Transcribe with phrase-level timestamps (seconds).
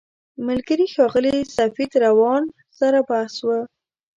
[0.47, 2.43] ملګري ښاغلي سفید روان
[2.79, 3.49] سره بحث و.